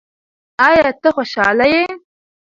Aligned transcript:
ایا 0.65 0.91
ته 1.01 1.09
خوشاله 1.15 1.65
یې؟ 1.73 1.83